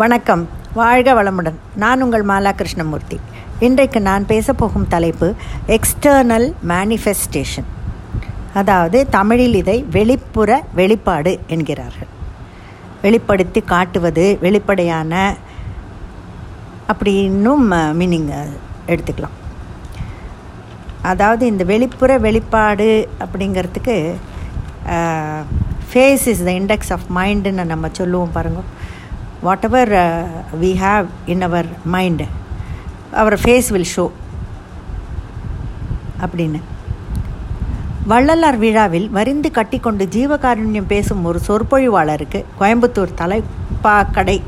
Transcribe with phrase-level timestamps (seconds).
[0.00, 0.42] வணக்கம்.
[0.78, 1.58] வாழ்க வளமுடன்.
[1.82, 3.16] நான் உங்கள் மாலா கிருஷ்ணமூர்த்தி
[3.66, 5.28] இன்றைக்கு நான் பேசப்போகும் தலைப்பு
[5.76, 7.68] எக்ஸ்டர்னல் மேனிஃபெஸ்டேஷன்
[8.60, 12.10] அதாவது தமிழில் இதை வெளிப்புற வெளிப்பாடு என்கிறார்கள்.
[13.02, 15.36] வெளிப்படுத்தி காட்டுவது வெளிப்படையான
[16.92, 17.64] அப்படின்னும்
[18.00, 18.30] மீனிங்
[18.92, 19.36] எடுத்துக்கலாம்.
[21.12, 22.90] அதாவது இந்த வெளிப்புற வெளிப்பாடு
[23.24, 23.96] அப்படிங்கிறதுக்கு
[25.90, 28.62] face is the index of மைண்டுன்னு நம்ம சொல்லுவோம் பாருங்க.
[29.64, 29.92] Whatever
[30.62, 32.26] we have in our mind
[33.12, 34.10] our face will show
[36.24, 36.60] அப்படின்னு.
[38.06, 44.42] வள்ளலார் விழாவில் வரிந்து கட்டிக்கொண்டு ஜீவகாருண்யம் பேசும் ஒரு சொற்பொழிவாளருக்கு கோயம்புத்தூர் தலைப்பா கடை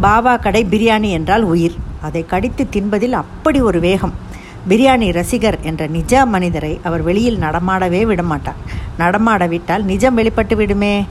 [0.00, 1.76] பாபா கடை பிரியாணி என்றால் உயிர்.
[2.02, 4.14] அதை கடித்து தின்பதில் அப்படி ஒரு வேகம்.
[4.68, 8.60] பிரியாணி ரசிகர் என்ற நிஜ மனிதரை அவர் வெளியில் நடமாடவே விடமாட்டார்.
[8.98, 11.06] நடமாட விட்டால் நிஜம் வெளிப்பட்டு விடுமே.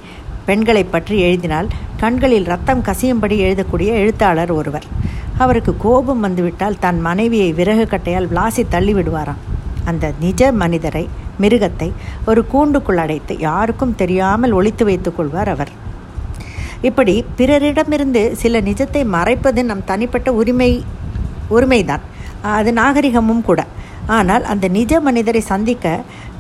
[0.45, 4.87] பெண்களை பற்றி எழுதினால் கண்களில் ரத்தம் கசியும்படி எழுதக்கூடிய எழுத்தாளர் ஒருவர்.
[5.37, 9.41] அவருக்கு கோபம் வந்துவிட்டால் தன் மனைவியை விறகு கட்டையால் விளாசி தள்ளிவிடுவாராம்.
[9.85, 11.03] அந்த நிஜ மனிதரை
[11.41, 11.87] மிருகத்தை
[12.25, 15.71] ஒரு கூண்டுக்குள் அடைத்து யாருக்கும் தெரியாமல் ஒழித்து வைத்துக் கொள்வார் அவர்.
[16.81, 20.71] இப்படி பிறரிடமிருந்து சில நிஜத்தை மறைப்பது நம் தனிப்பட்ட உரிமை
[21.49, 22.03] உரிமைதான்.
[22.57, 23.61] அது நாகரிகமும் கூட.
[24.17, 25.85] ஆனால் அந்த நிஜ மனிதரை சந்திக்க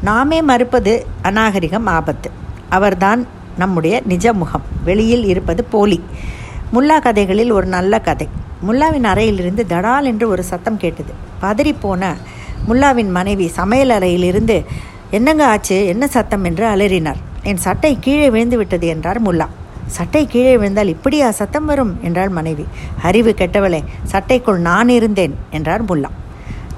[0.01, 2.29] நாமே மறுப்பது அநாகரிகம் ஆபத்து.
[2.69, 3.21] அவர்தான்
[3.57, 6.03] நம்முடைய நிஜ முகம் வெளியில் இருப்பது போலி.
[6.73, 8.27] முல்லா கதைகளில் ஒரு நல்ல கதை.
[8.67, 11.13] முல்லாவின் அறையிலிருந்து தடால் என்று ஒரு சத்தம் கேட்டது.
[11.41, 12.15] பதறிப்போன
[12.69, 14.63] முல்லாவின் மனைவி சமையல் அறையிலிருந்து
[15.11, 15.85] என்னங்க ஆச்சு?
[15.85, 16.43] என்ன சத்தம்?
[16.43, 17.15] என்று அலறினார்.
[17.43, 19.47] என் சட்டை கீழே விழுந்து விட்டது என்றார் முல்லா.
[19.87, 21.99] சட்டை கீழே விழுந்தால் இப்படியா சத்தம் வரும்?
[22.01, 22.65] என்றாள் மனைவி.
[23.01, 26.09] அறிவு கெட்டவளே சட்டைக்குள் நான் இருந்தேன் என்றார் முல்லா.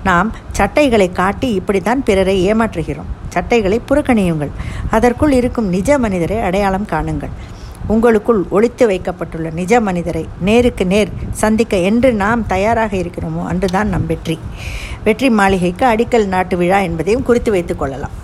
[0.03, 3.11] நாம் சட்டைகளை காட்டி இப்படித்தான் பிறரை ஏமாற்றுகிறோம்.
[3.33, 4.53] சட்டைகளை புறக்கணியுங்கள்.
[4.89, 7.33] அதற்குள் இருக்கும் நிஜ மனிதரை அடையாளம் காணுங்கள்.
[7.87, 14.37] உங்களுக்குள் ஒழித்து வைக்கப்பட்டுள்ள நிஜ மனிதரை நேருக்கு நேர் சந்திக்க என்று நாம் தயாராக இருக்கிறோமோ அன்றுதான் நம் வெற்றி.
[15.03, 18.15] வெற்றி மாளிகைக்கு அடிக்கல் நாட்டு விழா என்பதையும் குறித்து வைத்துக் கொள்ளலாம்.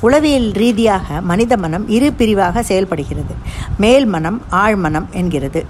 [0.00, 3.34] உளவியல் ரீதியாக மனித மனம் இரு பிரிவாக செயல்படுகிறது.
[3.78, 5.62] மேல் மனம் ஆழ்மனம் என்கிறது.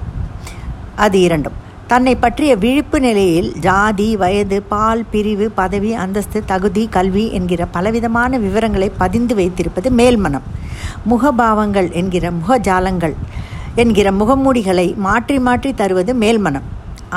[0.97, 1.57] அது இரண்டும்.
[1.91, 8.89] தன்னை பற்றிய விழிப்பு நிலையில் ஜாதி வயது பால் பிரிவு பதவி அந்தஸ்து தகுதி கல்வி என்கிற பலவிதமான விவரங்களை
[9.03, 10.45] பதிந்து வைத்திருப்பது மேல்மனம்.
[11.11, 13.15] முகபாவங்கள் என்கிற முகஜாலங்கள்
[13.83, 16.67] என்கிற முகமூடிகளை மாற்றி மாற்றி தருவது மேல்மனம்.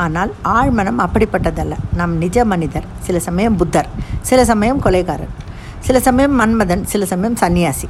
[0.03, 1.73] ஆனால் ஆழ்மனம் அப்படிப்பட்டதல்ல.
[1.99, 3.91] நம் நிஜ மனிதர் சில சமயம் புத்தர்
[4.31, 5.35] சில சமயம் கொலைகாரர்
[5.87, 7.89] சில சமயம் மன்மதன் சில சமயம் சன்னியாசி.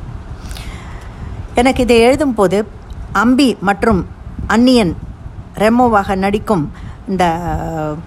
[1.61, 2.59] எனக்கு இதை எழுதும் போது
[3.23, 4.03] அம்பி மற்றும்
[4.55, 4.93] அன்னியன்
[5.63, 6.65] ரெமோவாக நடிக்கும்
[7.11, 7.25] இந்த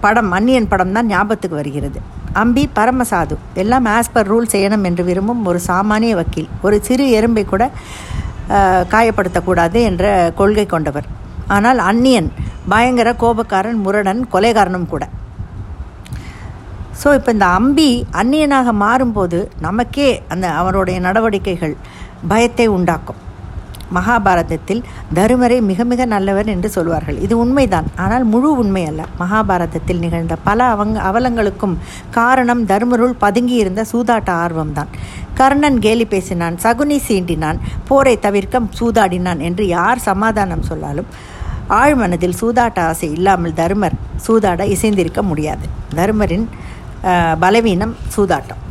[0.03, 1.99] படம் அன்னியன் படம் தான் ஞாபகத்துக்கு வருகிறது.
[2.41, 7.43] அம்பி பரமசாது எல்லாம் ஆஸ் பர் ரூல் செய்யணும் என்று விரும்பும் ஒரு சாமானிய வக்கீல் ஒரு சிறு எறும்பை
[7.51, 7.63] கூட
[8.93, 10.05] காயப்படுத்தக்கூடாது என்ற
[10.39, 11.07] கொள்கை கொண்டவர்.
[11.55, 12.29] ஆனால் அந்நியன்
[12.73, 15.03] பயங்கர கோபக்காரன் முரடன் கொலைகாரனும் கூட.
[17.01, 17.89] ஸோ இப்போ இந்த அம்பி
[18.21, 21.75] அந்நியனாக மாறும்போது நமக்கே அந்த அவருடைய நடவடிக்கைகள்
[22.31, 23.19] பயத்தை உண்டாக்கும்.
[23.97, 24.81] மகாபாரதத்தில்
[25.17, 27.17] தருமரை மிக மிக நல்லவர் என்று சொல்வார்கள்.
[27.25, 27.87] இது உண்மைதான்.
[28.03, 29.01] ஆனால் முழு உண்மை அல்ல.
[29.21, 31.75] மகாபாரதத்தில் நிகழ்ந்த பல அவங்க அவலங்களுக்கும்
[32.17, 34.91] காரணம் தருமருள் பதுங்கியிருந்த சூதாட்ட ஆர்வம்தான்.
[35.39, 41.09] கர்ணன் கேலி பேசினான் சகுனி சீண்டினான் போரை தவிர்க்க சூதாடினான் என்று யார் சமாதானம் சொன்னாலும்
[41.81, 43.97] ஆழ்மனதில் சூதாட்ட ஆசை இல்லாமல் தருமர்
[44.27, 45.65] சூதாட இசைந்திருக்க முடியாது.
[45.95, 46.45] தருமரின்
[47.39, 48.61] பலவீனம் சூதாட்டம்.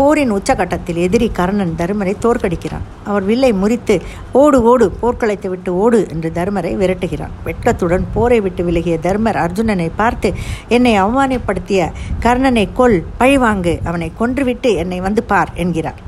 [0.00, 2.84] போரின் உச்சகட்டத்தில் எதிரி கர்ணன் தருமரை தோற்கடிக்கிறான்.
[3.10, 3.94] அவர் வில்லை முறித்து
[4.42, 7.34] ஓடு ஓடு போர்க்களத்தை விட்டு ஓடு என்று தர்மரை விரட்டுகிறான்.
[7.46, 10.28] வெட்கத்துடன் போரை விட்டு விலகிய தர்மர் அர்ஜுனனை பார்த்து
[10.76, 11.90] என்னை அவமானப்படுத்திய
[12.26, 16.00] கர்ணனை கொல் பழிவாங்கு அவனை கொன்றுவிட்டு என்னை வந்து பார் என்கிறார்.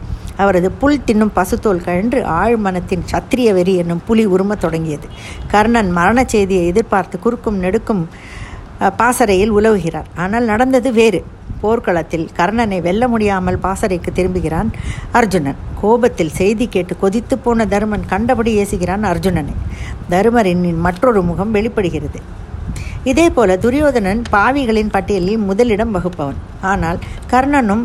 [0.42, 5.08] அவரது புல் தின்னும் பசுத்தோல் கழன்று ஆழ்மனத்தின் சத்திரிய வெறி என்னும் புலி உருமத் தொடங்கியது.
[5.54, 8.02] கர்ணன் மரண செய்தியை எதிர்பார்த்து குறுக்கும் நெடுக்கும்
[9.00, 10.08] பாசறையில் உலவுகிறார்.
[10.22, 11.20] ஆனால் நடந்தது வேறு.
[11.62, 14.70] போர்க்களத்தில் கர்ணனை வெல்ல முடியாமல் பாசறைக்கு திரும்புகிறான்
[15.20, 15.58] அர்ஜுனன்.
[15.80, 19.54] கோபத்தில் செய்தி கேட்டு கொதித்து போன தருமன் கண்டபடி ஏசுகிறான் அர்ஜுனனை.
[20.12, 22.20] தருமரின் மற்றொரு முகம் வெளிப்படுகிறது.
[23.10, 26.40] இதே போல துரியோதனன் பாவிகளின் பட்டியலில் முதலிடம் வகுப்பவன்.
[26.72, 26.98] ஆனால்
[27.32, 27.84] கர்ணனும்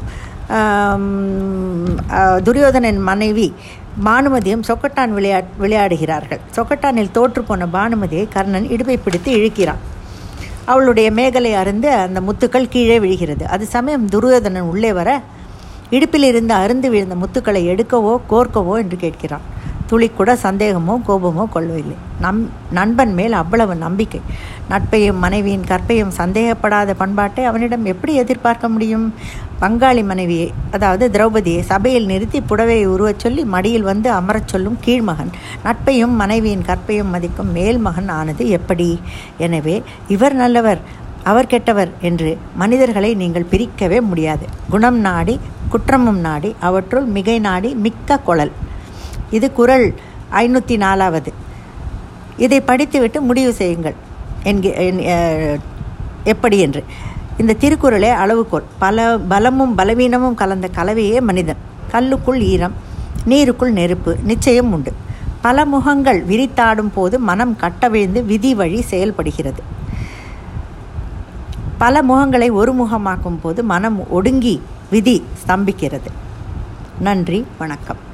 [2.48, 3.48] துரியோதனன் மனைவி
[4.08, 6.42] பானுமதியும் சொக்கட்டான் விளையா விளையாடுகிறார்கள்.
[6.58, 9.82] சொக்கட்டானில் தோற்றுப்போன பானுமதியை கர்ணன் இடுப்பை பிடித்து இழுக்கிறான்.
[10.72, 13.44] அவளுடைய மேகலை அருந்து அந்த முத்துக்கள் கீழே விழுகிறது.
[13.56, 15.10] அது சமயம் துரியோதனன் உள்ளே வர
[15.96, 19.46] இடுப்பில் இருந்து அருந்து விழுந்த முத்துக்களை எடுக்கவோ கோர்க்கவோ என்று கேட்கிறான்.
[19.90, 21.98] துளி கூட சந்தேகமோ கோபமோ கொள்ளவில்லை.
[22.22, 22.40] நம்
[22.72, 24.22] நண்பன் மேல் அவ்வளவு நம்பிக்கை.
[24.72, 29.14] நட்பையும் மனைவியின் கற்பையும் சந்தேகப்படாத பண்பாட்டை அவனிடம் எப்படி எதிர்பார்க்க முடியும்?
[29.62, 35.32] பங்காளி மனைவியை அதாவது திரௌபதியை சபையில் நிறுத்தி புடவையை உருவச் சொல்லி மடியில் வந்து அமரச் சொல்லும் கீழ்மகன்.
[35.64, 38.90] நட்பையும் மனைவியின் கற்பையும் மதிக்கும் மேல்மகன் ஆனது எப்படி?
[39.38, 40.82] எனவே இவர் நல்லவர்
[41.24, 44.46] அவர் கெட்டவர் என்று மனிதர்களை நீங்கள் பிரிக்கவே முடியாது.
[44.70, 45.40] குணம் நாடி
[45.70, 48.54] குற்றமும் நாடி அவற்றுள் மிகை நாடி மிக்க குழல்.
[49.32, 49.94] இது குரல்
[50.32, 51.34] ஐநூற்றி நாலாவது.
[52.38, 53.96] இதை படித்துவிட்டு முடிவு செய்யுங்கள்.
[54.44, 54.70] என்கி
[56.24, 56.84] எப்படி என்று.
[57.38, 58.64] இந்த திருக்குறளே அளவுகோல்.
[58.80, 61.62] பல பலமும் பலவீனமும் கலந்த கலவையே மனிதன்.
[61.92, 62.74] கல்லுக்குள் ஈரம்
[63.26, 64.94] நீருக்குள் நெருப்பு நிச்சயம் உண்டு.
[65.42, 69.62] பல முகங்கள் விரித்தாடும் போது மனம் கட்டவிழ்ந்து விதி வழி செயல்படுகிறது.
[71.78, 76.12] பல முகங்களை ஒரு முகமாக்கும் போது மனம் ஒடுங்கி விதி ஸ்தம்பிக்கிறது.
[77.00, 78.07] நன்றி வணக்கம்.